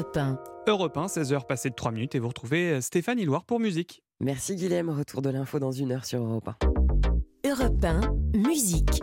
[0.00, 0.38] Europe 1.
[0.66, 4.02] Europe 1, 16h passées de 3 minutes et vous retrouvez euh, Stéphanie Loire pour musique.
[4.18, 6.48] Merci Guilhem, retour de l'info dans une heure sur Europe
[7.44, 7.50] 1.
[7.50, 8.00] Europe 1,
[8.38, 9.02] musique.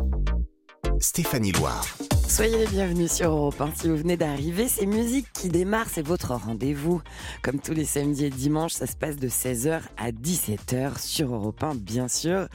[1.00, 1.86] Stéphanie Loire.
[2.28, 3.72] Soyez les bienvenus sur Europe 1.
[3.74, 7.02] Si vous venez d'arriver, c'est Musique qui démarre, c'est votre rendez-vous.
[7.42, 11.64] Comme tous les samedis et dimanches, ça se passe de 16h à 17h sur Europe
[11.64, 12.48] 1, bien sûr.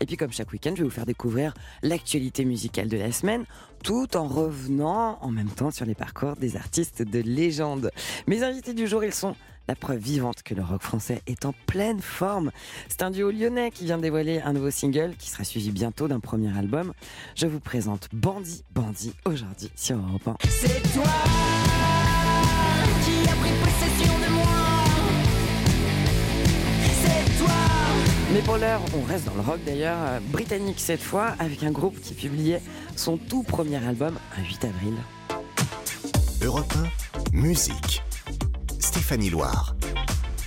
[0.00, 3.44] Et puis comme chaque week-end, je vais vous faire découvrir l'actualité musicale de la semaine
[3.84, 7.90] tout en revenant en même temps sur les parcours des artistes de légende.
[8.26, 9.36] Mes invités du jour, ils sont
[9.68, 12.50] la preuve vivante que le rock français est en pleine forme.
[12.88, 16.08] C'est un duo lyonnais qui vient de dévoiler un nouveau single qui sera suivi bientôt
[16.08, 16.94] d'un premier album.
[17.36, 20.36] Je vous présente Bandit Bandit aujourd'hui sur Europe 1.
[20.48, 21.04] C'est toi
[23.04, 24.46] qui as pris possession de moi.
[27.02, 27.54] C'est toi.
[28.32, 31.70] Mais pour l'heure, on reste dans le rock d'ailleurs, euh, britannique cette fois, avec un
[31.70, 32.62] groupe qui publiait
[32.96, 34.94] son tout premier album un 8 avril.
[36.42, 36.72] Europe
[37.34, 38.02] 1, musique.
[38.98, 39.76] Stéphanie Loire.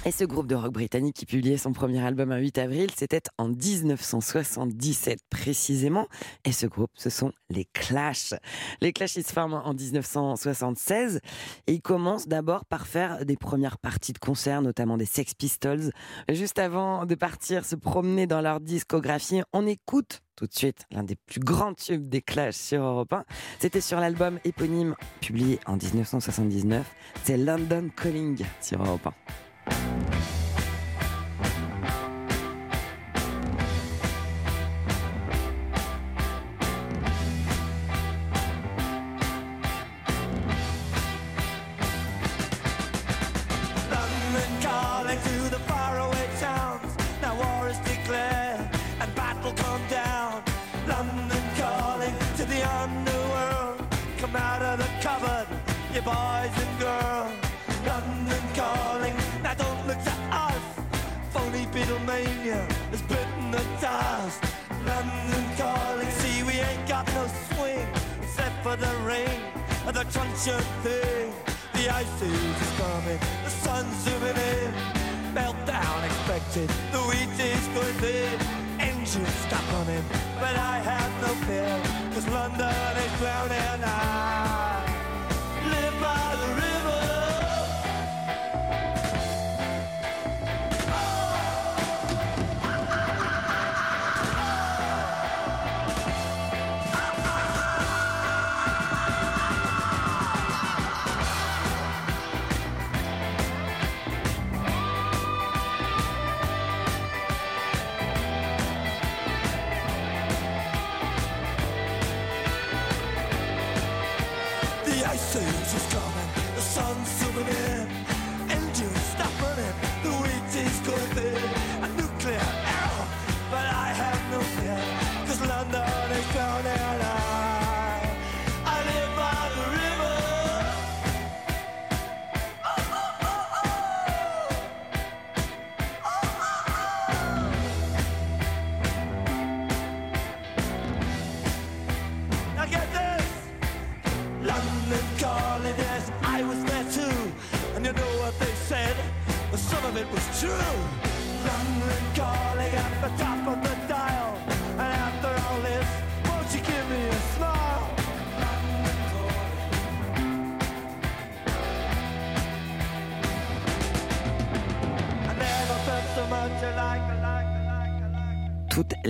[0.03, 3.21] Et ce groupe de rock britannique qui publiait son premier album un 8 avril, c'était
[3.37, 6.07] en 1977 précisément.
[6.43, 8.33] Et ce groupe, ce sont les Clash.
[8.81, 11.19] Les Clash, ils se forment en 1976
[11.67, 15.91] et ils commencent d'abord par faire des premières parties de concert, notamment des Sex Pistols.
[16.29, 21.03] Juste avant de partir se promener dans leur discographie, on écoute tout de suite l'un
[21.03, 23.23] des plus grands tubes des Clash sur Europe 1.
[23.59, 26.91] C'était sur l'album éponyme publié en 1979.
[27.23, 29.50] C'est London Calling sur Europe 1.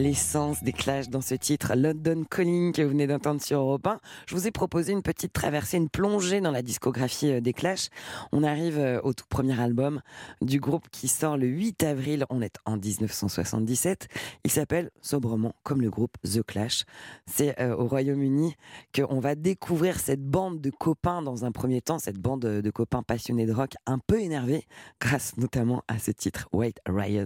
[0.02, 4.00] L'essence des Clash dans ce titre London Calling que vous venez d'entendre sur Europe 1.
[4.26, 7.90] Je vous ai proposé une petite traversée, une plongée dans la discographie euh, des Clash.
[8.32, 10.02] On arrive euh, au tout premier album
[10.42, 14.08] du groupe qui sort le 8 avril, on est en 1977.
[14.44, 16.86] Il s'appelle sobrement comme le groupe The Clash.
[17.28, 18.56] C'est euh, au Royaume-Uni
[18.96, 23.04] qu'on va découvrir cette bande de copains dans un premier temps, cette bande de copains
[23.04, 24.66] passionnés de rock un peu énervés
[25.00, 27.26] grâce notamment à ce titre White Riots.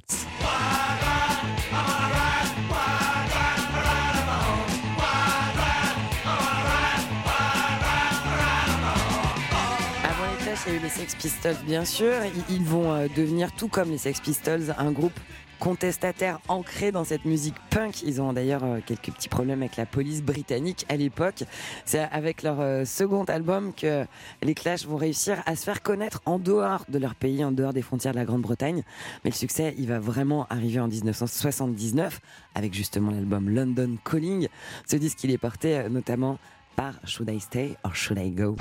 [10.68, 12.14] Il y a eu les Sex Pistols, bien sûr.
[12.50, 15.18] Ils vont euh, devenir, tout comme les Sex Pistols, un groupe
[15.60, 18.04] contestataire ancré dans cette musique punk.
[18.04, 21.44] Ils ont d'ailleurs euh, quelques petits problèmes avec la police britannique à l'époque.
[21.86, 24.06] C'est avec leur euh, second album que
[24.42, 27.74] les Clash vont réussir à se faire connaître en dehors de leur pays, en dehors
[27.74, 28.84] des frontières de la Grande-Bretagne.
[29.24, 32.20] Mais le succès, il va vraiment arriver en 1979
[32.56, 34.48] avec justement l'album London Calling.
[34.88, 36.38] Ce disque, il est porté notamment
[36.76, 38.56] par Should I Stay or Should I Go?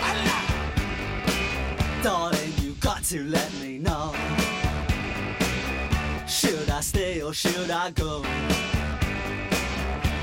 [7.33, 8.23] Should I go?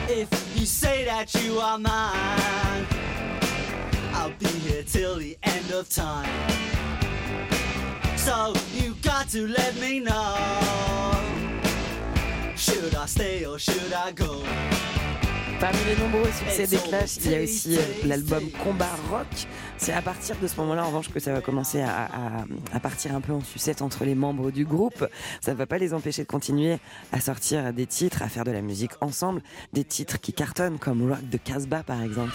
[0.08, 2.88] If you say that you are mine,
[4.14, 6.30] I'll be here till the end of time.
[8.18, 10.36] So you got to let me know.
[12.56, 14.44] Should I stay or should I go?
[15.62, 19.28] Parmi les nombreux succès des Clash, il y a aussi euh, l'album Combat Rock.
[19.78, 22.80] C'est à partir de ce moment-là, en revanche, que ça va commencer à, à- à
[22.80, 25.06] partir un peu en sucette entre les membres du groupe.
[25.40, 26.80] Ça ne va pas les empêcher de continuer
[27.12, 29.42] à sortir des titres, à faire de la musique ensemble.
[29.72, 32.34] Des titres qui cartonnent, comme Rock de Casbah, par exemple.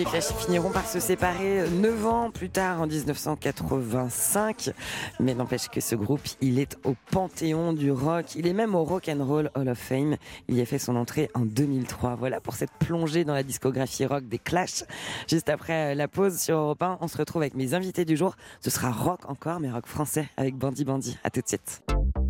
[0.00, 4.70] Les Clash finiront par se séparer 9 ans plus tard, en 1985.
[5.18, 8.34] Mais n'empêche que ce groupe, il est au panthéon du rock.
[8.34, 10.16] Il est même au Rock and Roll Hall of Fame.
[10.48, 12.14] Il y a fait son entrée en 2003.
[12.14, 14.84] Voilà pour cette plongée dans la discographie rock des Clash.
[15.28, 18.16] Juste après euh, la pause sur Europe 1, on se retrouve avec mes invités du
[18.16, 18.36] jour.
[18.62, 21.18] Ce sera rock encore, mais rock français avec Bandy Bandy.
[21.24, 21.82] À tout de suite.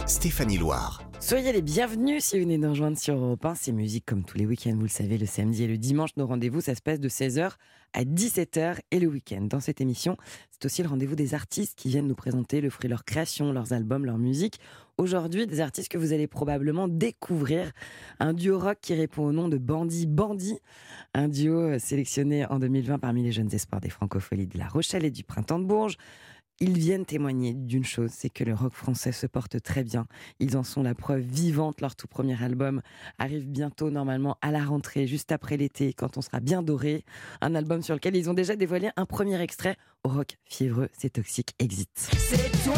[0.07, 1.03] Stéphanie Loire.
[1.21, 3.55] Soyez les bienvenus si vous venez nous rejoindre sur Europe 1.
[3.55, 6.11] C'est musique comme tous les week-ends, vous le savez, le samedi et le dimanche.
[6.17, 7.53] Nos rendez-vous, ça se passe de 16h
[7.93, 9.43] à 17h et le week-end.
[9.43, 10.17] Dans cette émission,
[10.51, 13.53] c'est aussi le rendez-vous des artistes qui viennent nous présenter le fruit de leur création,
[13.53, 14.59] leurs albums, leur musique.
[14.97, 17.71] Aujourd'hui, des artistes que vous allez probablement découvrir.
[18.19, 20.59] Un duo rock qui répond au nom de Bandy Bandy.
[21.15, 25.05] Un duo euh, sélectionné en 2020 parmi les jeunes espoirs des francopholies de La Rochelle
[25.05, 25.97] et du Printemps de Bourges.
[26.63, 30.07] Ils viennent témoigner d'une chose, c'est que le rock français se porte très bien.
[30.41, 31.81] Ils en sont la preuve vivante.
[31.81, 32.83] Leur tout premier album
[33.19, 37.07] arrive bientôt, normalement, à la rentrée, juste après l'été, quand on sera bien doré.
[37.41, 39.77] Un album sur lequel ils ont déjà dévoilé un premier extrait.
[40.05, 41.89] Au rock fiévreux, c'est toxique, exit.
[41.97, 42.75] C'est toi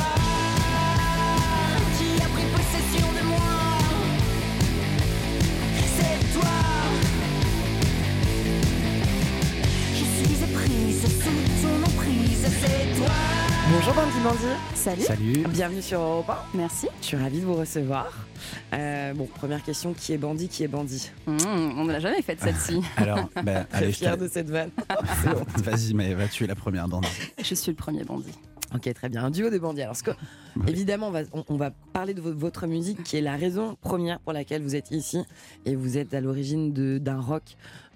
[14.22, 14.38] Bandy.
[14.74, 15.02] Salut.
[15.02, 15.44] Salut.
[15.48, 16.36] Bienvenue sur Europe 1.
[16.56, 16.86] Merci.
[17.00, 18.06] Je suis ravie de vous recevoir.
[18.72, 21.38] Euh, bon, première question, qui est bandit, qui est bandit Mmh,
[21.76, 22.80] on ne l'a jamais faite celle-ci.
[22.96, 24.70] Alors, ben, Je suis allez, je fière te- de cette vanne.
[25.56, 27.08] Vas-y, mais va tu es la première bandit.
[27.42, 28.32] Je suis le premier bandit.
[28.74, 29.24] Ok, très bien.
[29.24, 29.82] Un duo de bandits.
[29.82, 30.10] Alors, ce que,
[30.56, 30.64] Oui.
[30.68, 33.76] évidemment, on va, on, on va parler de vo- votre musique, qui est la raison
[33.80, 35.22] première pour laquelle vous êtes ici.
[35.66, 37.42] Et vous êtes à l'origine de- d'un rock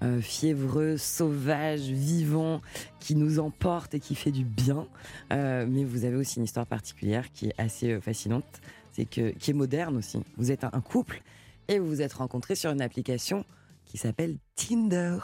[0.02, 2.60] euh, fiévreux, sauvage, vivant,
[3.00, 4.86] qui nous emporte et qui fait du bien.
[5.32, 8.44] Euh, mais vous avez aussi une histoire particulière qui est assez euh, fascinante,
[8.92, 10.18] c'est que qui est moderne aussi.
[10.36, 11.22] Vous êtes un, un couple
[11.68, 13.44] et vous vous êtes rencontrés sur une application
[13.86, 15.18] qui s'appelle Tinder.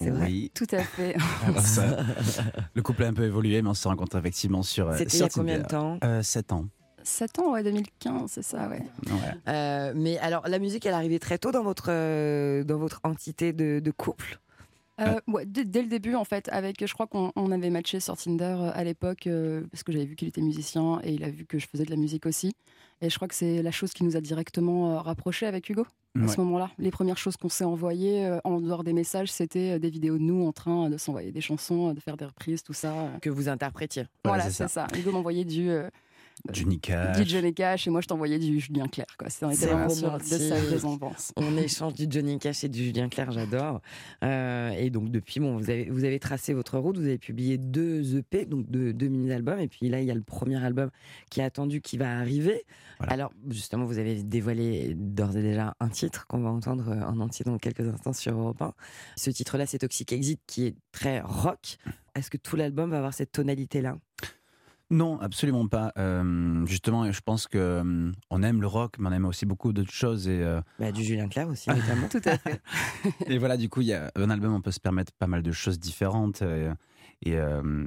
[0.00, 0.26] C'est vrai.
[0.26, 0.50] Oui.
[0.54, 1.16] Tout à fait.
[1.46, 1.98] Alors ça,
[2.74, 4.88] le couple a un peu évolué, mais on s'est rencontrés effectivement sur.
[4.88, 6.66] euh, C'était il y a combien de temps euh, 7 ans.
[7.02, 8.82] 7 ans, ouais, 2015, c'est ça, ouais.
[9.06, 9.12] Ouais.
[9.48, 13.52] Euh, mais alors, la musique, elle arrivait très tôt dans votre, euh, dans votre entité
[13.52, 14.38] de, de couple?
[15.00, 18.00] Euh, ouais, dès, dès le début, en fait, avec, je crois qu'on on avait matché
[18.00, 21.22] sur Tinder euh, à l'époque, euh, parce que j'avais vu qu'il était musicien et il
[21.24, 22.52] a vu que je faisais de la musique aussi.
[23.00, 25.84] Et je crois que c'est la chose qui nous a directement euh, rapprochés avec Hugo
[26.16, 26.26] à Ouais.
[26.28, 26.70] ce moment-là.
[26.78, 30.22] Les premières choses qu'on s'est envoyées, euh, en dehors des messages, c'était des vidéos de
[30.22, 32.92] nous en train de s'envoyer des chansons, de faire des reprises, tout ça.
[32.92, 33.18] euh.
[33.20, 34.02] Que vous interprétiez.
[34.24, 34.88] Voilà, Voilà, c'est c'est ça.
[34.98, 35.70] Hugo m'envoyait du,
[36.48, 37.12] euh, Du Nika.
[37.12, 39.16] du Johnny Cash et moi je t'envoyais du Julien Clerc.
[39.18, 39.28] Quoi.
[39.30, 41.32] C'est vraiment sur de sa résemblance.
[41.36, 43.80] On échange du Johnny Cash et du Julien Clerc, j'adore.
[44.24, 47.58] Euh, et donc, depuis, bon, vous avez, vous avez tracé votre route, vous avez publié
[47.58, 49.60] deux EP, donc deux, deux mini-albums.
[49.60, 50.90] Et puis là, il y a le premier album
[51.30, 52.64] qui est attendu, qui va arriver.
[52.98, 53.12] Voilà.
[53.12, 57.44] Alors, justement, vous avez dévoilé d'ores et déjà un titre qu'on va entendre en entier
[57.44, 58.74] dans quelques instants sur Europe 1.
[59.16, 61.78] Ce titre-là, c'est Toxic Exit, qui est très rock.
[62.14, 63.96] Est-ce que tout l'album va avoir cette tonalité-là?
[64.90, 65.92] Non, absolument pas.
[65.98, 69.72] Euh, justement, je pense que euh, on aime le rock, mais on aime aussi beaucoup
[69.74, 70.28] d'autres choses.
[70.28, 72.08] Et, euh, bah, Du Julien Clerc aussi, notamment.
[72.10, 72.60] Tout à fait.
[73.26, 75.42] et voilà, du coup, il y a un album, on peut se permettre pas mal
[75.42, 76.40] de choses différentes.
[76.40, 76.70] Et,
[77.22, 77.86] et, euh,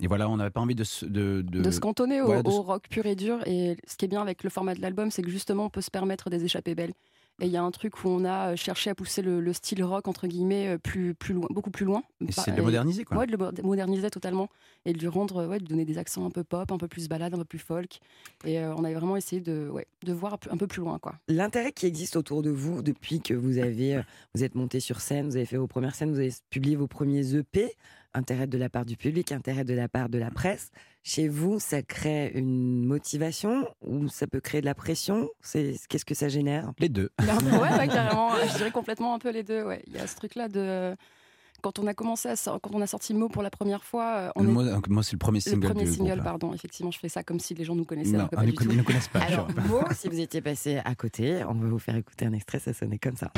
[0.00, 2.48] et voilà, on n'avait pas envie de, se- de, de- De se cantonner au, de
[2.48, 3.40] au rock pur et dur.
[3.46, 5.82] Et ce qui est bien avec le format de l'album, c'est que justement on peut
[5.82, 6.94] se permettre des échappées belles.
[7.40, 9.52] Et il y a un truc où on a euh, cherché à pousser le, le
[9.52, 12.02] style rock entre guillemets euh, plus, plus loin, beaucoup plus loin.
[12.30, 13.18] c'est de le moderniser, quoi.
[13.18, 14.48] Ouais, de le mo- moderniser totalement
[14.84, 16.88] et de lui rendre, ouais, de lui donner des accents un peu pop, un peu
[16.88, 18.00] plus balade, un peu plus folk.
[18.44, 21.14] Et euh, on avait vraiment essayé de, ouais, de voir un peu- plus loin, quoi.
[21.28, 24.02] L'intérêt qui existe autour de vous depuis que vous avez, euh,
[24.34, 26.88] vous êtes monté sur scène, vous avez fait vos premières scènes, vous avez publié vos
[26.88, 27.72] premiers EP,
[28.18, 30.70] intérêt de la part du public, intérêt de la part de la presse.
[31.02, 35.28] Chez vous, ça crée une motivation ou ça peut créer de la pression?
[35.40, 36.72] C'est qu'est-ce que ça génère?
[36.78, 37.10] Les deux.
[37.20, 38.30] ouais, ouais, carrément.
[38.50, 39.62] Je dirais complètement un peu les deux.
[39.64, 39.82] Ouais.
[39.86, 40.94] Il y a ce truc-là de
[41.62, 44.16] Quand on a commencé à sor- quand on a sorti Mo pour la première fois,
[44.16, 46.10] euh, on Le est- mot, donc, moi, c'est le premier le single premier du single,
[46.12, 46.24] groupe.
[46.24, 46.52] pardon.
[46.54, 48.12] Effectivement, je fais ça comme si les gens nous connaissaient.
[48.12, 48.74] Non, alors que on pas ne du connaît- tout.
[48.74, 49.20] ils ne connaissent pas.
[49.20, 49.48] Alors,
[49.96, 52.98] si vous étiez passé à côté, on va vous faire écouter un extrait, ça sonnait
[52.98, 53.32] comme ça.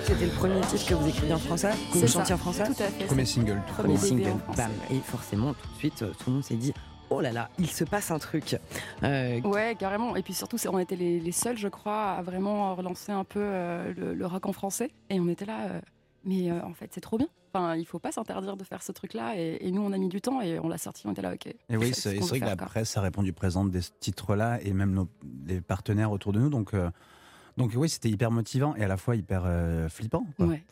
[0.00, 2.38] Crois que c'était le premier titre que vous écriviez en français, que vous chantiez en
[2.38, 2.64] français.
[2.66, 3.04] Tout à fait.
[3.06, 3.60] Premier single.
[3.66, 4.70] tout Premier single, bam.
[4.90, 6.72] Et forcément, tout de suite, euh, tout le monde s'est dit
[7.10, 8.56] Oh là là, il se passe un truc.
[9.02, 10.14] Euh, Ouais, carrément.
[10.14, 13.40] Et puis surtout, on était les, les seuls, je crois, à vraiment relancer un peu
[13.42, 14.92] euh, le, le rock en français.
[15.10, 15.80] Et on était là, euh,
[16.24, 17.28] mais euh, en fait, c'est trop bien.
[17.52, 19.36] Enfin, il faut pas s'interdire de faire ce truc-là.
[19.36, 21.06] Et, et nous, on a mis du temps et on l'a sorti.
[21.08, 21.46] On était là, ok.
[21.46, 22.66] Et oui, ce c'est vrai que la quoi.
[22.66, 25.08] presse a répondu présente des titres-là et même nos,
[25.46, 26.50] les partenaires autour de nous.
[26.50, 26.90] Donc, euh,
[27.58, 30.24] donc oui, c'était hyper motivant et à la fois hyper euh, flippant.
[30.36, 30.46] quoi.
[30.46, 30.62] Ouais,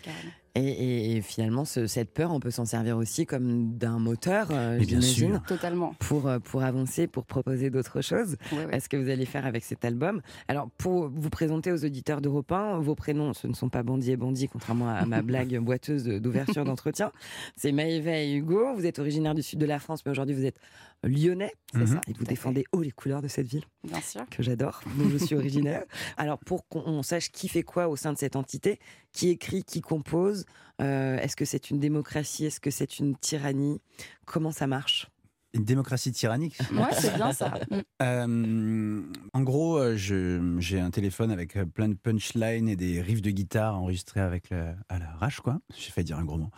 [0.55, 4.49] et, et- et finalement, ce- cette peur, on peut s'en servir aussi comme d'un moteur,
[4.51, 5.43] euh, j'imagine, sûr.
[5.47, 5.95] Totalement.
[5.99, 8.37] pour, euh, pour avancer, pour proposer d'autres choses.
[8.53, 8.75] Ouais, ouais.
[8.77, 10.23] Est-ce que vous allez faire avec cet album?
[10.49, 14.13] Alors, pour vous présenter aux auditeurs d'Europe 1, vos prénoms, ce ne sont pas Bondy
[14.13, 17.13] et Bondy, contrairement à ma blague boiteuse d'ouverture d'entretien.
[17.57, 18.75] C'est Maëva et Hugo.
[18.75, 20.59] Vous êtes originaire du sud de la France, mais aujourd'hui, vous êtes
[21.03, 21.87] lyonnais, c'est Mhm.
[21.87, 24.25] ça Et vous défendez haut les couleurs de cette ville Bien sûr.
[24.31, 25.85] que j'adore, dont je suis originaire.
[26.17, 28.79] Alors, pour qu'on sache qui fait quoi au sein de cette entité,
[29.13, 30.45] qui écrit, qui compose,
[30.81, 33.81] euh, est-ce que c'est une démocratie, est-ce que c'est une tyrannie?
[34.27, 35.09] Comment ça marche?
[35.53, 36.59] Une démocratie tyrannique.
[36.73, 37.55] Ouais, c'est bien ça.
[37.71, 37.83] Mm.
[38.03, 43.23] Euh, en gros, euh, j'ai un téléphone avec euh, plein de punchlines et des riffs
[43.23, 45.59] de guitare enregistrés avec le, à l'arrache, quoi.
[45.77, 46.51] J'ai failli dire un gros mot.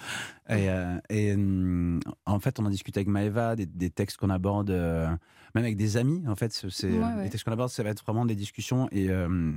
[0.48, 4.30] Et, euh, et, euh, en fait, on en discute avec Maeva, des, des textes qu'on
[4.30, 4.70] aborde,
[5.58, 6.22] même avec des amis.
[6.28, 7.24] En fait, c'est Ouais, ouais.
[7.24, 9.52] les textes qu'on aborde, ça va être vraiment des discussions et euh,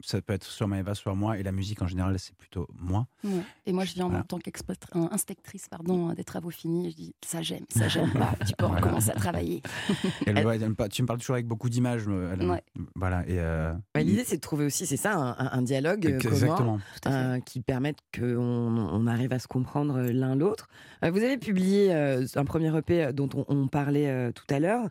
[0.00, 1.38] ça peut être soit Maeva, soit moi.
[1.38, 3.06] Et la musique, en général, c'est plutôt moi.
[3.24, 3.30] Ouais.
[3.66, 4.24] Et moi, je viens en Voilà.
[4.24, 6.88] tant qu'inspectrice pardon, des travaux finis.
[6.88, 8.32] Et je dis, ça j'aime, ça j'aime pas.
[8.46, 9.62] Tu peux recommencer à travailler.
[10.26, 12.04] Elle, ouais, elle aime pas- tu me parles toujours avec beaucoup d'images.
[12.08, 12.34] euh.
[12.94, 13.22] Voilà.
[13.28, 17.40] Et, euh, Bah, L'idée, c'est de trouver aussi, c'est ça, un, dialogue euh, commun euh,
[17.40, 20.68] qui permette qu'on on arrive à se comprendre l'un l'autre.
[21.04, 24.58] Euh, vous avez publié euh, un premier EP dont on, on parlait euh, tout à
[24.58, 24.88] l'heure.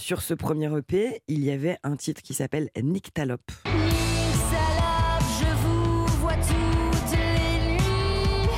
[0.00, 3.50] Sur ce premier EP, il y avait un titre qui s'appelle Nyctalope.
[3.64, 8.48] Salade, je vous vois toutes les nuits.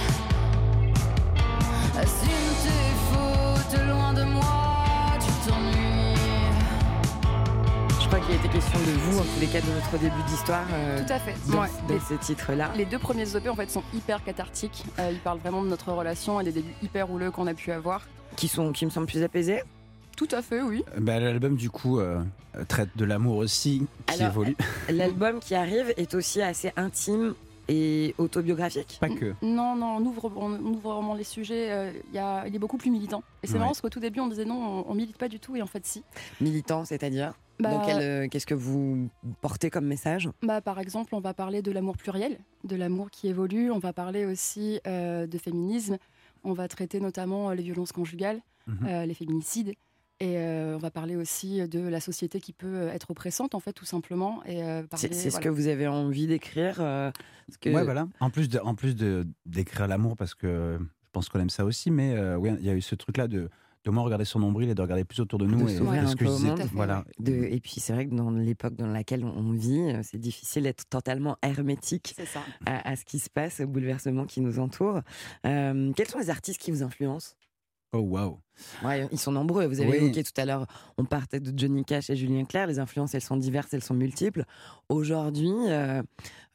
[1.98, 6.16] Assume tes fautes loin de moi, tu t'ennuies.
[8.00, 10.64] Je crois qu'il était question de vous, en tous les cas, de notre début d'histoire.
[10.72, 11.34] euh, Tout à fait.
[11.50, 11.68] dans, Ouais.
[11.88, 12.70] dans Les- ce titre-là.
[12.76, 14.84] Les deux premiers EP en fait sont hyper cathartiques.
[15.00, 17.72] Euh, ils parlent vraiment de notre relation et des débuts hyper houleux qu'on a pu
[17.72, 18.06] avoir.
[18.36, 19.62] Qui, sont, qui me semblent plus apaisés.
[20.16, 20.84] Tout à fait, oui.
[20.98, 22.22] Bah, L'album, du coup, euh,
[22.68, 24.56] traite de l'amour aussi, qui Alors, évolue.
[24.90, 27.34] L'album qui arrive est aussi assez intime
[27.68, 28.98] et autobiographique.
[29.00, 29.34] Pas que.
[29.42, 31.70] Non, non, on ouvre, on ouvre vraiment les sujets.
[31.70, 33.22] euh, il y a- il est beaucoup plus militant.
[33.42, 33.58] Et c'est Ouais.
[33.60, 35.56] marrant parce qu'au tout début, on disait non, on, on milite pas du tout.
[35.56, 36.02] Et en fait, si.
[36.40, 39.08] Militant, c'est-à-dire Bah, euh, Qu'est-ce que vous
[39.40, 40.28] portez comme message?
[40.42, 43.70] bah, par exemple, on va parler de l'amour pluriel, de l'amour qui évolue.
[43.70, 45.96] On va parler aussi euh, de féminisme.
[46.44, 48.86] On va traiter notamment euh, les violences conjugales, Mhm.
[48.88, 49.72] euh, les féminicides.
[50.22, 53.60] Et euh, on va parler aussi de la société qui peut euh, être oppressante, en
[53.60, 54.40] fait, tout simplement.
[54.44, 55.44] Et euh, C'est parler- c'est ce voilà.
[55.44, 57.10] que vous avez envie d'écrire euh,
[57.60, 58.06] que- Ouais, voilà.
[58.20, 61.64] En plus de, en plus de d'écrire l'amour, parce que je pense qu'on aime ça
[61.64, 63.50] aussi, mais euh, ouais, il y a eu ce truc-là de
[63.84, 65.58] de moins regarder son nombril et de regarder plus autour de nous.
[65.64, 66.62] De et un ce que peu je au disais, monde.
[66.72, 67.04] Voilà.
[67.18, 70.84] de- et puis c'est vrai que dans l'époque dans laquelle on vit, c'est difficile d'être
[70.88, 72.14] totalement hermétique
[72.64, 75.00] à, à ce qui se passe, aux bouleversements qui nous entourent.
[75.46, 77.34] Euh, quels sont les artistes qui vous influencent?
[77.92, 78.38] Oh waouh.
[78.84, 79.66] Ouais, ils sont nombreux.
[79.66, 79.96] Vous avez Oui.
[79.96, 80.66] évoqué tout à l'heure,
[80.98, 82.66] on partait de Johnny Cash et Julien Clerc.
[82.66, 84.44] Les influences, elles sont diverses, elles sont multiples.
[84.88, 86.02] Aujourd'hui, euh,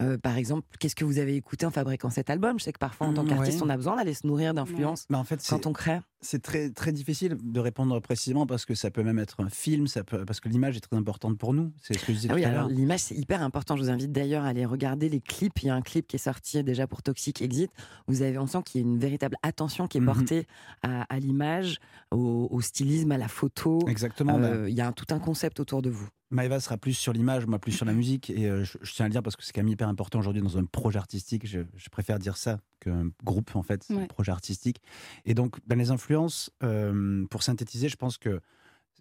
[0.02, 2.60] euh, par exemple, qu'est-ce que vous avez écouté en fabriquant cet album?
[2.60, 3.68] Je sais que parfois, en tant Mm, qu'artiste, ouais.
[3.68, 6.00] on a besoin d'aller se nourrir d'influences Mais en fait, quand on crée.
[6.22, 9.88] c'est très très difficile de répondre précisément parce que ça peut même être un film,
[9.88, 11.72] ça peut parce que l'image est très importante pour nous.
[11.82, 12.78] C'est ce que je disais Ah oui, tout à alors l'heure.
[12.78, 13.76] l'image, c'est hyper important.
[13.76, 15.64] Je vous invite d'ailleurs à aller regarder les clips.
[15.64, 17.72] Il y a un clip qui est sorti déjà pour Toxic Exit.
[18.08, 20.06] Vous avez, on sent qu'il y a une véritable attention qui est Mhm.
[20.06, 20.48] portée
[20.84, 21.80] à, à l'image,
[22.12, 23.80] au, au stylisme, à la photo.
[23.88, 24.40] Exactement.
[24.40, 26.08] bah, Euh, Il y a un- tout un concept autour de vous.
[26.30, 28.30] Maëva sera plus sur l'image, moi plus sur la musique.
[28.30, 30.20] Et euh, je, je tiens à le dire parce que c'est quand même hyper important
[30.20, 31.46] aujourd'hui dans un projet artistique.
[31.48, 34.04] Je, je préfère dire ça qu'un groupe, en fait, Ouais.
[34.04, 34.82] un projet artistique.
[35.26, 38.42] Et donc, dans les influences, euh, pour synthétiser, je pense que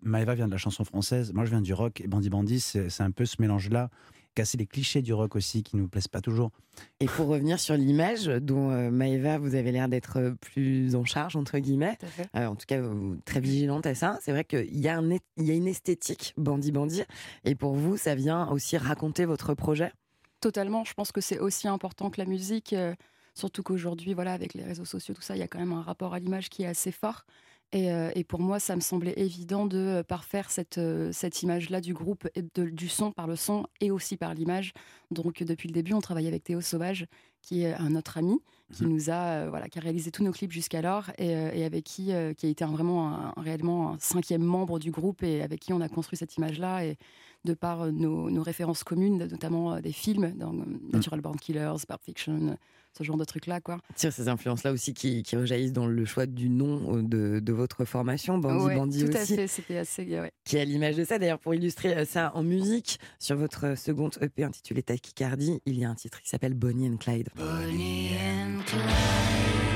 [0.03, 2.91] Maëva vient de la chanson française, moi je viens du rock, et Bandy Bandy, c'est
[2.91, 3.89] c'est un peu ce mélange-là.
[4.37, 6.51] Casser les clichés du rock aussi qui nous plaisent pas toujours.
[7.01, 11.07] Et pour revenir sur l'image, dont euh, Maëva, vous avez l'air d'être euh, plus en
[11.07, 11.97] charge, entre guillemets,
[12.37, 15.09] euh, en tout cas vous- très vigilante à ça, c'est vrai qu'il y, a un
[15.11, 17.05] é- il y a une esthétique bandit-bandit.
[17.45, 19.91] Et pour vous, ça vient aussi raconter votre projet?
[20.43, 20.85] Totalement.
[20.85, 22.75] Je pense que c'est aussi important que la musique.
[22.75, 22.95] euh,
[23.35, 25.83] Surtout qu'aujourd'hui, voilà, avec les réseaux sociaux, tout ça, il y a quand même un
[25.83, 27.25] rapport à l'image qui est assez fort.
[27.73, 31.43] Et, euh, et pour moi, ça me semblait évident de euh, parfaire cette, euh, cette
[31.43, 34.73] image-là du groupe, et de- du son par le son et aussi par l'image.
[35.11, 37.07] Donc depuis le début, on travaille avec Théo Sauvage,
[37.43, 38.39] qui est un autre ami,
[38.73, 38.91] qui Mhm.
[38.93, 42.33] nous a, voilà, qui a réalisé tous nos clips jusqu'alors et, et avec qui, euh,
[42.35, 45.73] qui a été un- vraiment un- réellement un cinquième membre du groupe et avec qui
[45.73, 46.97] on a construit cette image-là et
[47.45, 52.03] de par nos, nos références communes, notamment des films, dans euh, Natural Born Killers, Pulp
[52.03, 52.57] Fiction,
[52.97, 53.79] ce genre de trucs-là, quoi.
[53.97, 57.53] Sur ces influences-là aussi qui, qui rejaillissent dans le choix du nom euh, de, de
[57.53, 60.03] votre formation, Bandit Ouais, Bandit tout à aussi, fait, c'était assez.
[60.05, 60.33] ouais.
[60.45, 61.19] qui est à l'image de ça.
[61.19, 65.79] D'ailleurs, pour illustrer euh, ça en musique, sur votre euh, seconde EP intitulée Tachycardie, il
[65.79, 67.29] y a un titre qui s'appelle Bonnie and Clyde.
[67.37, 69.76] Bonnie and Clyde.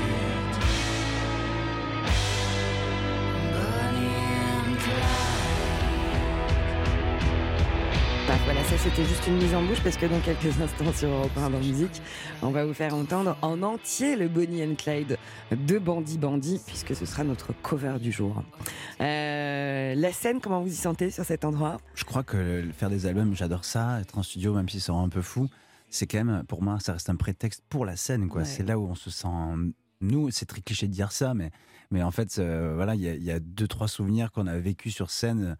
[8.83, 11.59] C'était juste une mise en bouche parce que dans quelques instants sur Europe 1 dans
[11.59, 12.01] musique,
[12.41, 15.17] on va vous faire entendre en entier le Bonnie and Clyde
[15.51, 18.43] de Bandit Bandit puisque ce sera notre cover du jour.
[18.99, 21.77] Euh, la scène, comment vous y sentez sur cet endroit?
[21.93, 23.99] Je crois que faire des albums, j'adore ça.
[24.01, 25.47] Être en studio, même si ça rend un peu fou,
[25.89, 28.29] c'est quand même, pour moi, ça reste un prétexte pour la scène.
[28.29, 28.41] quoi.
[28.41, 28.47] Ouais.
[28.47, 29.27] C'est là où on se sent.
[30.01, 31.51] Nous, c'est très cliché de dire ça, mais,
[31.91, 34.89] mais en fait, euh, voilà, il y, y a deux, trois souvenirs qu'on a vécu
[34.89, 35.55] sur scène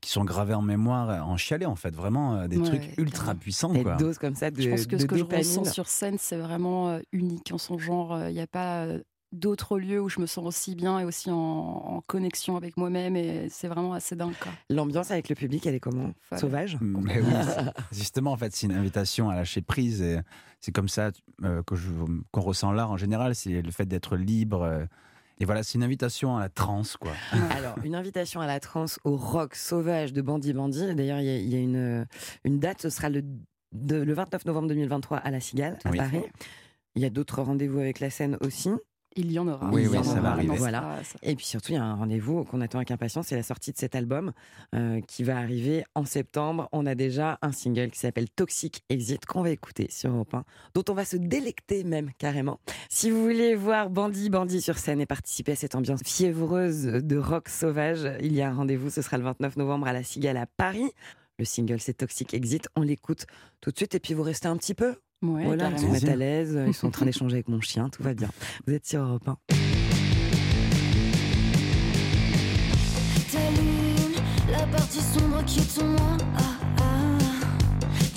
[0.00, 1.94] qui sont gravés en mémoire, euh, en chialet, en fait.
[1.94, 3.72] Vraiment, euh, des Ouais, trucs ultra puissants.
[3.72, 3.96] Cette Quoi.
[3.96, 6.36] dose comme ça de Je pense que de ce que je ressens sur scène, c'est
[6.36, 8.18] vraiment euh, unique en son genre.
[8.28, 8.86] Il n'y a pas
[9.32, 13.16] d'autres lieux où je me sens aussi bien et aussi en, en connexion avec moi-même.
[13.16, 14.32] Et c'est vraiment assez dingue.
[14.70, 16.12] L'ambiance avec le public, elle est comment?
[16.38, 16.78] Sauvage?
[16.80, 20.00] Mais oui, c'est- justement, en fait, c'est une invitation à lâcher prise.
[20.00, 20.20] et
[20.60, 21.10] C'est comme ça
[21.42, 23.34] euh, qu'on ressent l'art en général.
[23.34, 24.62] C'est le fait d'être libre.
[24.62, 24.84] euh,
[25.38, 27.12] et voilà, c'est une invitation à la transe, quoi.
[27.56, 30.94] Alors, une invitation à la trance au rock sauvage de Bandit Bandit.
[30.94, 32.06] D'ailleurs, il y a, y a une,
[32.44, 33.22] une date, ce sera le,
[33.72, 35.98] de- le 29 novembre 2023 à La Cigale, à Oui.
[35.98, 36.22] Paris.
[36.94, 38.70] Il y a d'autres rendez-vous avec la scène aussi.
[39.16, 39.70] Il y en aura.
[39.72, 40.20] Oui, Il y oui, en ça aura.
[40.20, 40.56] va arriver.
[40.56, 40.98] Voilà.
[41.22, 43.72] Et puis surtout, il y a un rendez-vous qu'on attend avec impatience, c'est la sortie
[43.72, 44.32] de cet album
[44.74, 46.68] euh, qui va arriver en septembre.
[46.72, 50.44] On a déjà un single qui s'appelle Toxic Exit qu'on va écouter sur Europe 1,
[50.74, 52.60] dont on va se délecter même carrément.
[52.90, 57.16] Si vous voulez voir Bandit Bandit sur scène et participer à cette ambiance fiévreuse de
[57.16, 60.36] rock sauvage, il y a un rendez-vous, ce sera le 29 novembre à la Cigale
[60.36, 60.90] à Paris.
[61.38, 63.26] Le single c'est Toxic Exit, on l'écoute
[63.60, 64.94] tout de suite et puis vous restez un petit peu.
[65.28, 65.94] Ouais, voilà, carrément.
[65.94, 68.28] êtes à l'aise, ils sont en train d'échanger avec mon chien, tout va bien.
[68.66, 69.36] Vous êtes sur Europe 1.
[73.32, 74.14] T'allumes
[74.50, 76.16] la partie sombre qui est en moi.
[76.36, 76.42] Ah,
[76.78, 76.82] ah.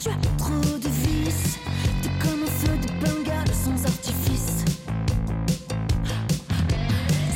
[0.02, 1.58] Tu as trop de vices.
[2.02, 4.64] T'es comme un feu de bengale sans artifice.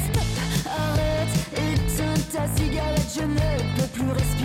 [0.05, 3.11] Stop, arrête, éteins ta cigarette.
[3.15, 4.42] Je ne peux plus respirer.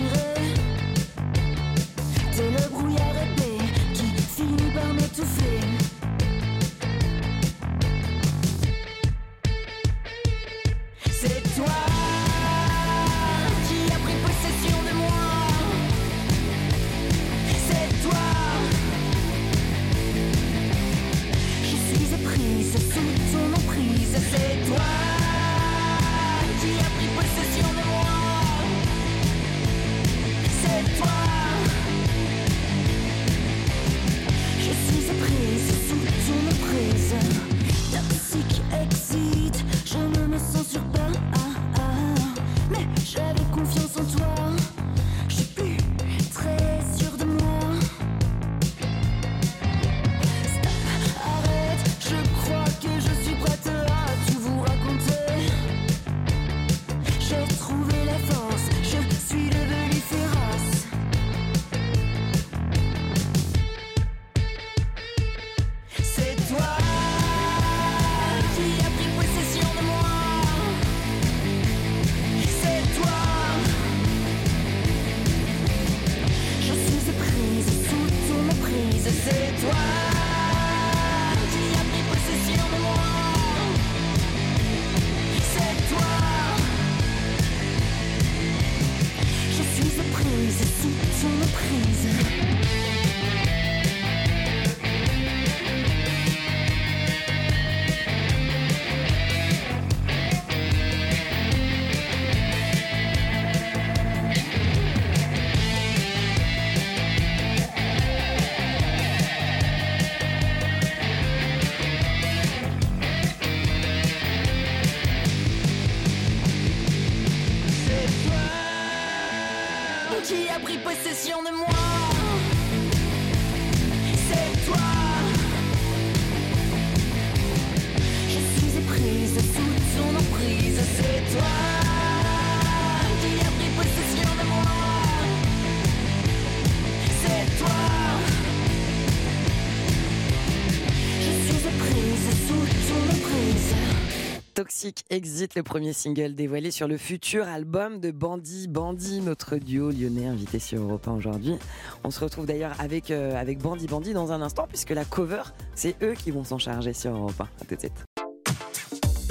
[144.59, 149.89] Toxic Exit, le premier single dévoilé sur le futur album de Bandy Bandy, notre duo
[149.89, 151.55] lyonnais invité sur Europe 1 aujourd'hui.
[152.03, 155.43] On se retrouve d'ailleurs avec, euh, avec Bandy Bandy dans un instant, puisque la cover,
[155.75, 157.43] c'est eux qui vont s'en charger sur Europe 1.
[157.43, 158.05] À tout de suite.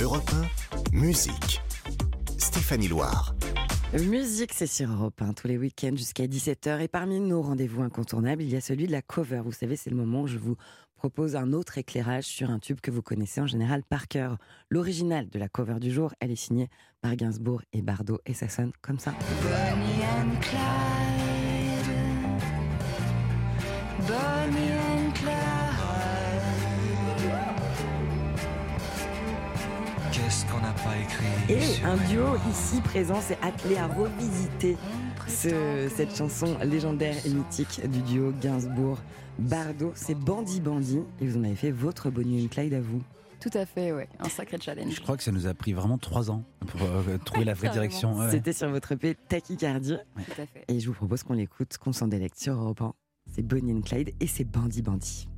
[0.01, 0.31] Europe
[0.95, 1.61] 1, musique.
[2.38, 3.35] Stéphanie Loire.
[4.01, 6.81] Musique, c'est sur Europe 1 tous les week-ends jusqu'à 17h.
[6.81, 9.43] Et parmi nos rendez-vous incontournables, il y a celui de la cover.
[9.45, 10.57] Vous savez, c'est le moment où je vous
[10.98, 14.37] propose un autre éclairage sur un tube que vous connaissez en général par cœur.
[14.68, 16.68] L'original de la cover du jour, elle est signée
[17.00, 19.12] par Gainsbourg et Bardot et ça sonne comme ça.
[19.42, 21.94] Bonnie and Clyde.
[24.06, 25.34] Bonnie and Clyde.
[30.12, 34.76] Qu'est-ce qu'on n'a pas écrit Et un duo ici présent s'est attelé à revisiter
[35.28, 38.32] ce- cette chanson légendaire et mythique du duo
[39.40, 39.92] Gainsbourg-Bardot.
[39.94, 43.03] C'est Bandy Bandy et vous en avez fait votre Bonnie and Clyde à vous.
[43.40, 44.09] Tout à fait, ouais.
[44.18, 44.92] Un sacré challenge.
[44.94, 47.70] Je crois que ça nous a pris vraiment trois ans pour euh, trouver la vraie
[47.70, 48.18] direction.
[48.18, 48.31] ouais.
[48.31, 50.64] C'était sur votre EP Tachycardie Tout à fait.
[50.66, 52.94] et je vous propose qu'on l'écoute, qu'on s'en délecte sur Europe 1.
[53.33, 55.29] C'est Bonnie and Clyde et c'est Bandy Bandy.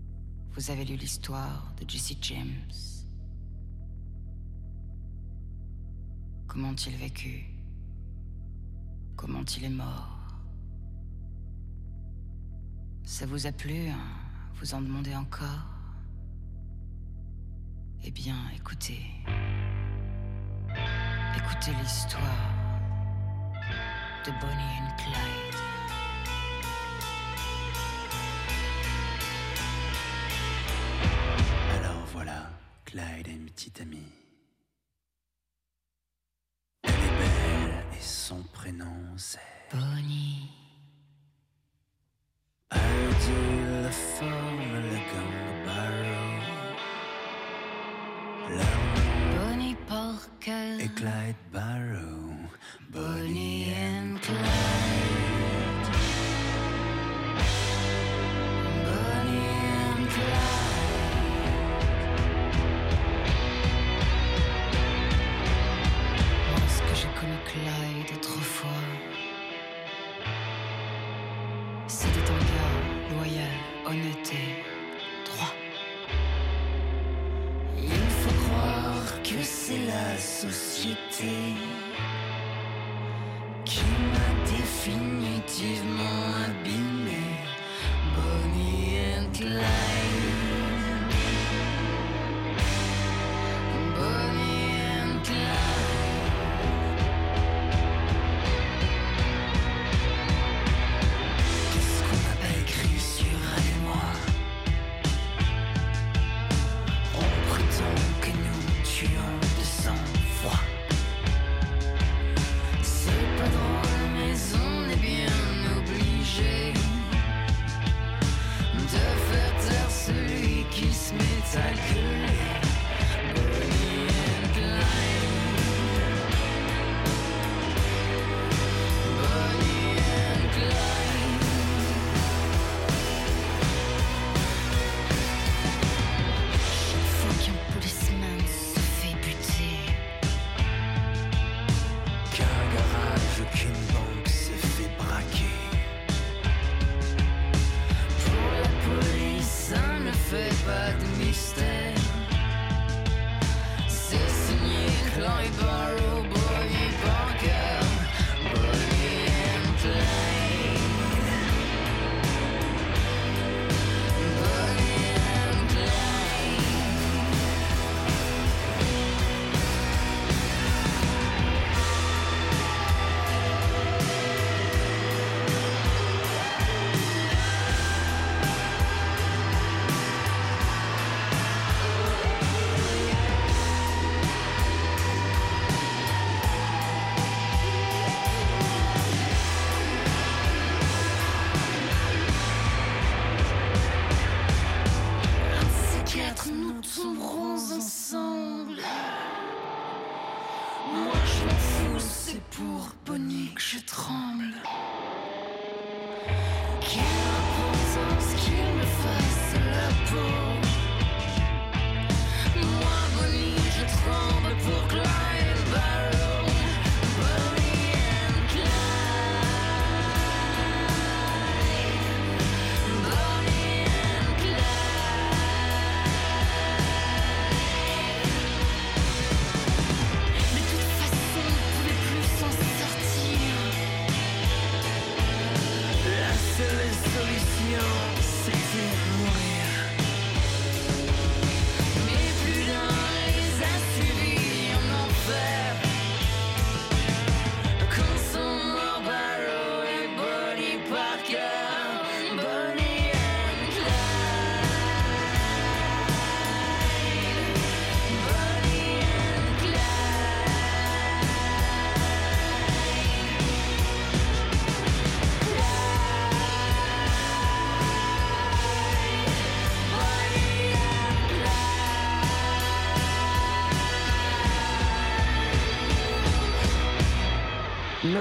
[0.53, 2.47] Vous avez lu l'histoire de Jesse James.
[6.49, 7.45] Comment il vécu?
[9.17, 10.20] Comment il est mort?
[13.11, 13.99] Ça vous a plu hein
[14.55, 15.67] Vous en demandez encore?
[18.05, 19.01] Eh bien, écoutez.
[21.37, 22.23] Écoutez l'histoire
[24.25, 25.57] de Bonnie and Clyde.
[31.81, 32.49] Alors voilà,
[32.85, 34.13] Clyde a une petite amie.
[36.85, 39.41] Elle est belle et son prénom c'est.
[39.73, 40.60] Bonnie.
[42.73, 46.35] Elle dit la forme, le gang de Barrow.
[48.51, 50.75] L'amour Bonnie Parker.
[50.85, 52.35] et Clyde Barrow.
[52.91, 54.41] Bonnie and Clyde.
[58.85, 59.51] Bonnie
[59.87, 60.61] and Clyde.
[66.51, 68.13] Lorsque j'ai connu Clyde
[73.91, 75.55] loyal, honnête et droit.
[77.79, 81.55] Il faut croire que c'est la société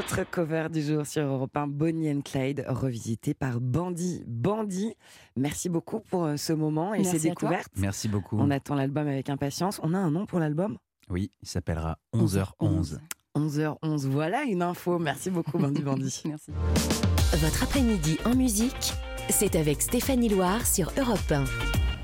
[0.10, 4.24] Notre cover du jour sur Europe 1, Bonnie and Clyde, revisité par Bandy.
[4.26, 4.96] Bandy,
[5.36, 7.72] merci beaucoup pour euh, ce moment et Merci ces découvertes.
[7.76, 8.36] Merci beaucoup.
[8.40, 9.80] On attend l'album avec impatience.
[9.84, 10.78] On a un nom pour l'album?
[11.10, 12.98] Oui, il s'appellera 11h11.
[13.36, 14.08] 11h11.
[14.08, 14.98] Voilà une info.
[14.98, 16.24] Merci beaucoup, Bandy Bandy.
[16.26, 16.52] Merci.
[17.34, 18.94] Votre après-midi en musique,
[19.30, 21.44] c'est avec Stéphanie Loire sur Europe 1.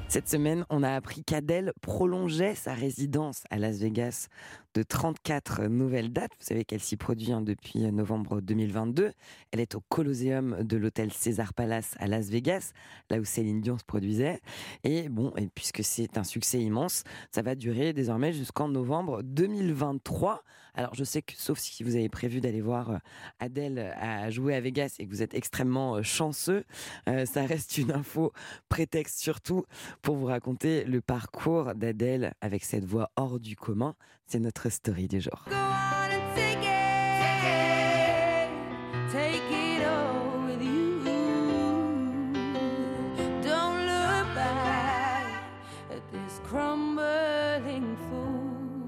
[0.10, 4.28] Cette semaine, on a appris qu'Adèle prolongeait sa résidence à Las Vegas
[4.76, 6.32] de 34 nouvelles dates.
[6.38, 9.14] Vous savez qu'elle s'y produit hein, depuis novembre 2022.
[9.52, 12.74] Elle est au Colosseum de l'hôtel César Palace à Las Vegas,
[13.10, 14.42] là où Céline Dion se produisait.
[14.84, 20.44] Et bon, et puisque c'est un succès immense, ça va durer désormais jusqu'en novembre 2023.
[20.78, 22.98] Alors je sais que, sauf si vous avez prévu d'aller voir euh,
[23.40, 26.66] Adèle à jouer à Vegas et que vous êtes extrêmement euh, chanceux,
[27.08, 28.34] euh, ça reste une info
[28.68, 29.64] prétexte surtout
[30.02, 33.96] pour vous raconter le parcours d'Adèle avec cette voix hors du commun.
[34.28, 35.46] C'est notre story du jour.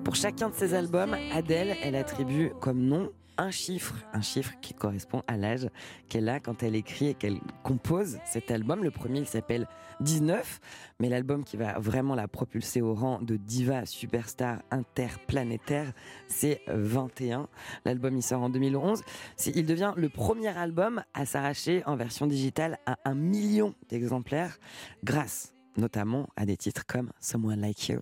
[0.04, 4.73] Pour chacun de ses albums, Adèle, elle attribue comme nom un chiffre, un chiffre qui
[4.73, 5.67] correspond à l'âge
[6.10, 8.84] qu'elle a quand elle écrit et qu'elle compose cet album.
[8.84, 9.67] Le premier, il s'appelle
[10.02, 10.60] 19,
[11.00, 15.91] mais l'album qui va vraiment la propulser au rang de diva superstar interplanétaire,
[16.28, 17.47] c'est 21.
[17.86, 19.02] L'album, il sort en 2011.
[19.36, 24.58] C'est- Il devient le premier album à s'arracher en version digitale à un million d'exemplaires
[25.04, 28.00] grâce notamment à des titres comme Someone Like You.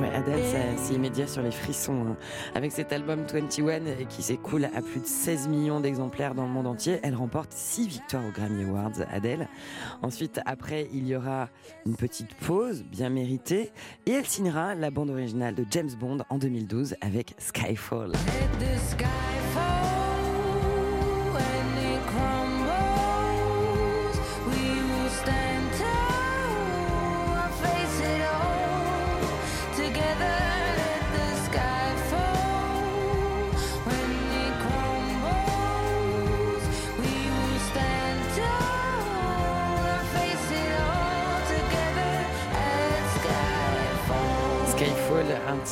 [0.00, 0.10] Ouais,
[0.44, 2.06] ça- c'est immédiat sur les frissons.
[2.10, 2.16] hein.
[2.54, 6.50] Avec cet album 21 et qui s'écoule à plus de 16 millions d'exemplaires dans le
[6.50, 9.48] monde entier, elle remporte 6 victoires aux Grammy Awards, Adèle.
[10.02, 11.48] Ensuite, après, il y aura
[11.86, 13.72] une petite pause bien méritée
[14.06, 18.12] et elle signera la bande originale de James Bond en 2012 avec Skyfall.
[18.12, 18.94] The
[21.32, 22.57] when it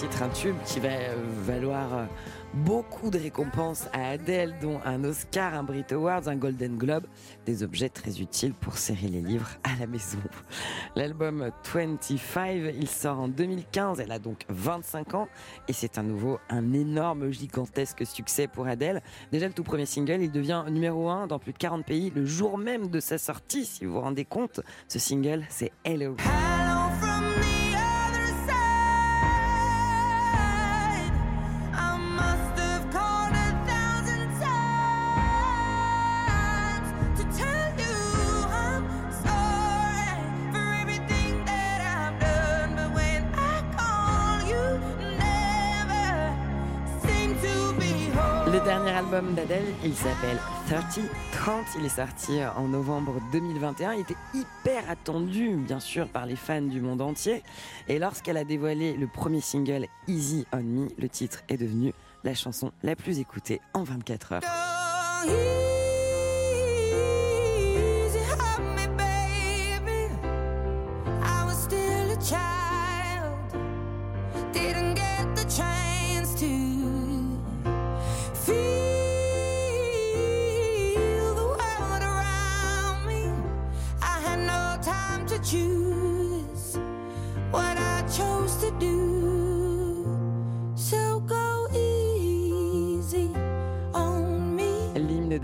[0.01, 2.05] titre, un tube qui va euh, valoir euh,
[2.53, 7.07] beaucoup de récompenses à Adèle, dont un Oscar, un Brit Awards, un Golden Globe,
[7.47, 10.19] des objets très utiles pour serrer les livres à la maison.
[10.97, 15.29] L'album 25, il sort en 2015, elle a donc 25 ans,
[15.67, 19.01] et c'est un nouveau, un énorme, gigantesque succès pour Adèle.
[19.33, 22.27] Déjà, le tout premier single, il devient numéro 1 dans plus de 40 pays le
[22.27, 24.61] jour même de sa sortie, si vous vous rendez compte.
[24.89, 25.73] Ce single, c'est.
[25.85, 26.17] Hello
[49.85, 51.01] il s'appelle 30,
[51.33, 51.65] 30.
[51.79, 53.95] Il est sorti en novembre 2021.
[53.95, 57.43] Il était hyper attendu, bien sûr, par les fans du monde entier.
[57.89, 61.93] Et lorsqu'elle a dévoilé le premier single Easy on Me, le titre est devenu
[62.25, 65.76] la chanson la plus écoutée en 24 heures.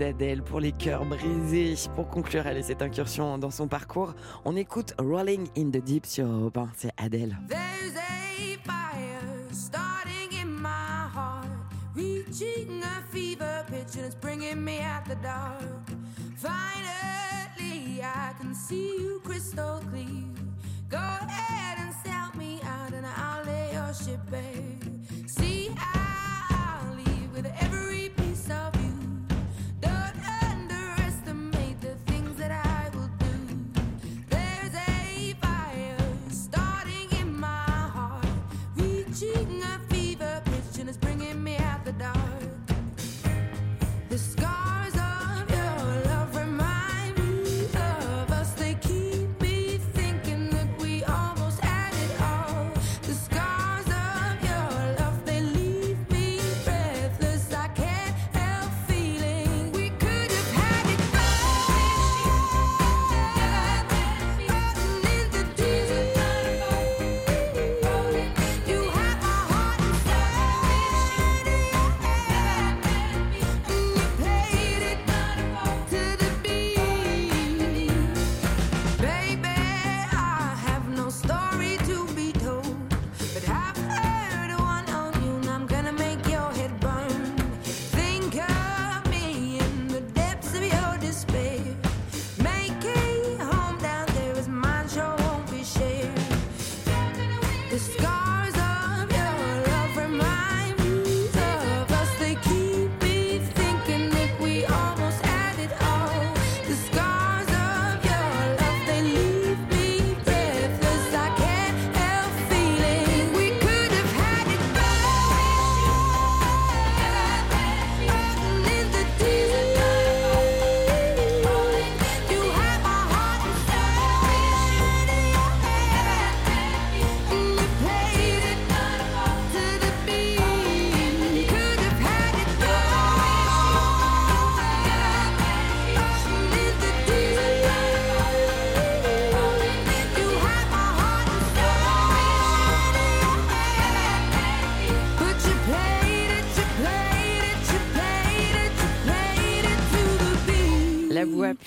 [0.03, 1.75] d'Adèle pour les cœurs brisés.
[1.95, 4.13] Pour conclure, allez, cette incursion dans son parcours,
[4.43, 6.69] on écoute Rolling in the Deep sur Europe 1.
[6.75, 7.37] C'est Adèle.
[7.47, 11.47] There's a fire starting in my heart,
[11.95, 15.63] reaching a fever pitch, and it's bringing me out the dark.
[16.35, 19.92] Finally, I can see you crystal clear.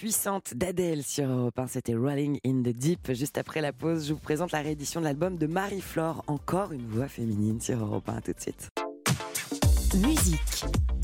[0.06, 3.12] Puissante d'Adèle sur Europe 1, c'était Rolling in the Deep.
[3.12, 6.86] Juste après la pause, je vous présente la réédition de l'album de Marie-Flore, encore une
[6.86, 8.14] voix féminine sur Europe 1.
[8.14, 8.70] À tout de suite.
[9.96, 10.95] Musique.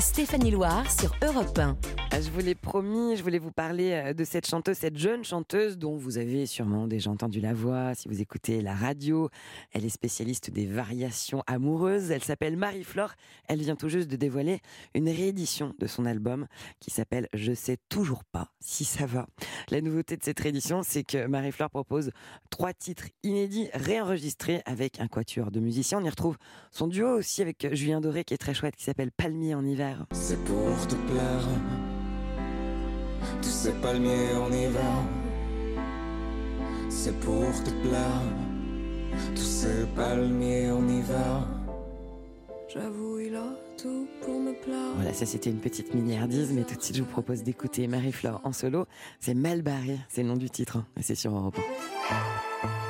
[0.00, 1.76] Stéphanie Loire sur Europe 1.
[2.10, 5.24] Ah, Je vous l'ai promis, je voulais vous parler euh, de cette chanteuse, cette jeune
[5.24, 9.28] chanteuse dont vous avez sûrement déjà entendu la voix si vous écoutez la radio.
[9.72, 12.10] Elle est spécialiste des variations amoureuses.
[12.10, 13.12] Elle s'appelle Marie-Flore.
[13.46, 14.60] Elle vient tout juste de dévoiler
[14.94, 16.46] une réédition de son album
[16.80, 19.26] qui s'appelle Je sais toujours pas si ça va.
[19.68, 22.10] La nouveauté de cette réédition, c'est que Marie-Flore propose
[22.48, 25.98] trois titres inédits réenregistrés avec un quatuor de musiciens.
[25.98, 26.38] On y retrouve
[26.70, 29.89] son duo aussi avec Julien Doré qui est très chouette qui s'appelle Palmier en hiver.
[30.12, 31.48] C'est pour te plaire.
[33.42, 34.96] Tous ces palmiers en hiver.
[36.88, 38.22] C'est pour te plaire.
[39.34, 41.46] Tous ces palmiers en hiver.
[42.72, 44.94] J'avoue, il a tout pour me plaire.
[44.94, 48.40] Voilà, ça c'était une petite miniardise, mais tout de suite je vous propose d'écouter Marie-Flore
[48.44, 48.86] en solo.
[49.18, 51.58] C'est Mal barré, c'est le nom du titre, et c'est sur Europe
[52.62, 52.89] 1.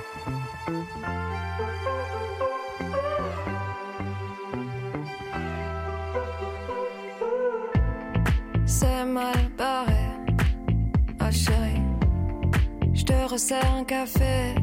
[8.81, 10.07] C'est mal barré,
[11.19, 11.83] ah chérie.
[12.95, 14.55] Je resserre un café.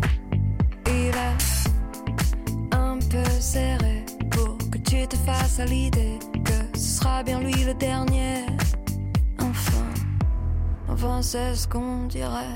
[0.88, 7.22] Il est un peu serré pour que tu te fasses à l'idée que ce sera
[7.22, 8.48] bien lui le dernier.
[9.40, 9.86] Enfin,
[10.90, 12.56] enfin c'est ce qu'on dirait.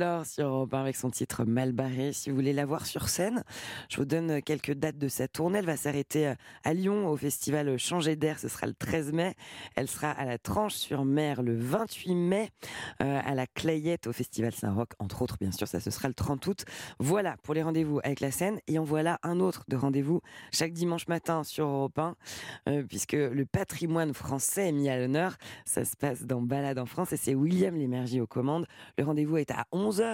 [0.00, 2.12] là Marie-Flore sur Europe 1 avec son titre Mal barré.
[2.12, 3.42] Si vous voulez la voir sur scène,
[3.88, 5.58] je vous donne quelques dates de sa tournée.
[5.58, 9.34] Elle va s'arrêter à Lyon au festival Changer d'air, ce sera le 13 mai.
[9.76, 12.50] Elle sera à la Tranche sur Mer le 28 mai,
[13.02, 16.14] euh, à la Clayette au festival Saint-Roch, entre autres, bien sûr, ça ce sera le
[16.14, 16.64] 30 août.
[16.98, 18.58] Voilà pour les rendez-vous avec la scène.
[18.66, 20.20] Et en voilà un autre de rendez-vous
[20.52, 22.16] chaque dimanche matin sur Europe 1,
[22.68, 25.36] euh, puisque le patrimoine français est mis à l'honneur.
[25.64, 28.66] Ça se passe dans Balade en France et c'est William Lémergie aux commandes.
[28.98, 30.09] Le rendez-vous est à 11h.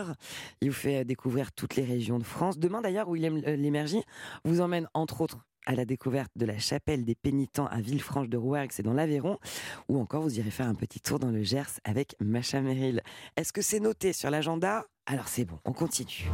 [0.60, 2.58] Il vous fait découvrir toutes les régions de France.
[2.58, 4.02] Demain d'ailleurs, William euh, Lémergie
[4.44, 8.36] vous emmène entre autres à la découverte de la chapelle des pénitents à Villefranche de
[8.36, 9.38] Rouergue, c'est dans l'Aveyron,
[9.88, 13.02] ou encore vous irez faire un petit tour dans le Gers avec Macha Merrill.
[13.36, 14.84] Est-ce que c'est noté sur l'agenda?
[15.06, 16.30] Alors c'est bon, on continue.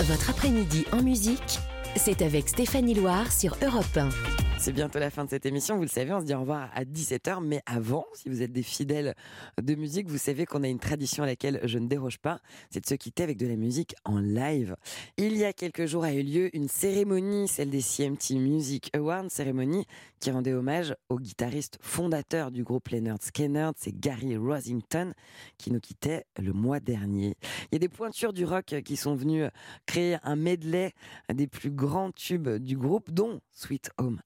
[0.00, 1.58] Votre après-midi en musique,
[1.96, 4.43] c'est avec Stéphanie Loire sur Europe 1.
[4.64, 6.70] C'est bientôt la fin de cette émission, vous le savez, on se dit au revoir
[6.74, 9.14] à 17h, mais avant, si vous êtes des fidèles
[9.60, 12.40] de musique, vous savez qu'on a une tradition à laquelle je ne déroge pas,
[12.70, 14.74] c'est de se quitter avec de la musique en live.
[15.18, 19.26] Il y a quelques jours a eu lieu une cérémonie, celle des CMT Music Awards,
[19.28, 19.84] cérémonie
[20.18, 25.12] qui rendait hommage au guitariste fondateur du groupe Leonard Skinner, c'est Gary Rosington,
[25.58, 27.36] qui nous quittait le mois dernier.
[27.70, 29.44] Il y a des pointures du rock qui sont venues
[29.84, 30.94] créer un medley
[31.30, 34.22] des plus grands tubes du groupe, dont Sweet Home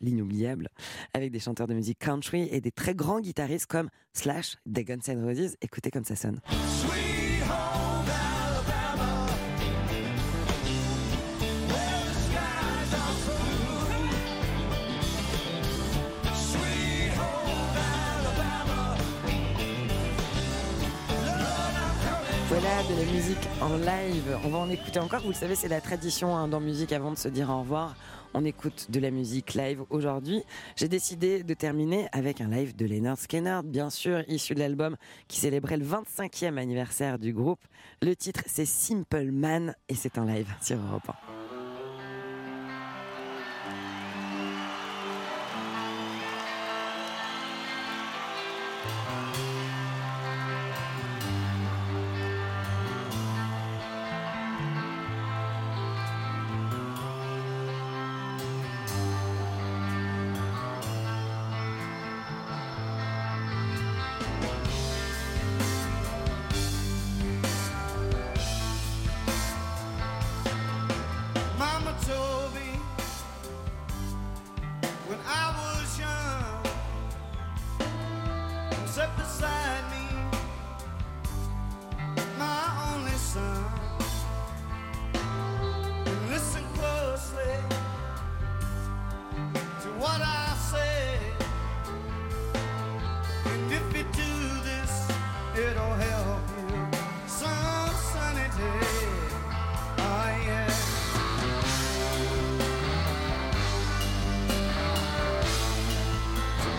[0.00, 0.68] L'inoubliable,
[1.14, 4.98] avec des chanteurs de musique country et des très grands guitaristes comme Slash, des Guns
[5.08, 5.56] N' Roses.
[5.60, 6.40] Écoutez comme ça sonne.
[22.50, 24.36] Voilà de la musique en live.
[24.44, 25.20] On va en écouter encore.
[25.20, 27.94] Vous le savez, c'est la tradition hein, dans musique avant de se dire au revoir.
[28.34, 30.42] On écoute de la musique live aujourd'hui.
[30.74, 34.96] J'ai décidé de terminer avec un live de Leonard Skinner, bien sûr, issu de l'album
[35.28, 37.60] qui célébrait le 25e anniversaire du groupe.
[38.02, 41.39] Le titre, c'est Simple Man et c'est un live sur Europe 1.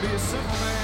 [0.02, 0.80] Be a simple man.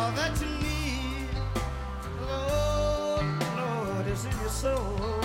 [0.00, 1.28] All that you need.
[2.26, 3.26] Lord,
[3.56, 5.19] Lord, is in your soul.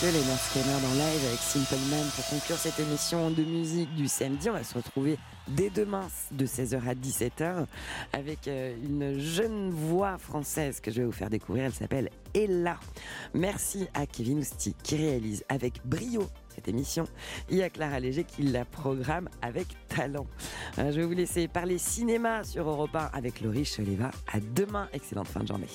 [0.00, 4.06] Messieurs, les Scanner dans live avec Simple Man pour conclure cette émission de musique du
[4.06, 4.48] samedi.
[4.48, 5.18] On va se retrouver
[5.48, 7.66] dès demain de 16h à 17h
[8.12, 11.64] avec euh, une jeune voix française que je vais vous faire découvrir.
[11.64, 12.78] Elle s'appelle Ella.
[13.34, 17.04] Merci à Kevin Ousti qui réalise avec brio cette émission
[17.50, 20.26] et à Clara Léger qui la programme avec talent.
[20.78, 24.10] Euh, Je vais vous laisser parler cinéma sur Europe 1 avec Laurie Choleva.
[24.32, 25.68] À demain, excellente fin de journée.